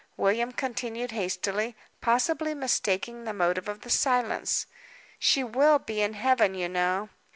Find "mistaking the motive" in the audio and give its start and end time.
2.55-3.67